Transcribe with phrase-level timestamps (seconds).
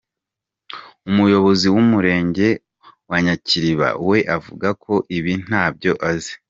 [1.09, 2.47] Umuyobozi w’Umurenge
[3.09, 6.33] wa Nyakiriba we avuga ko ibi ntabyo azi.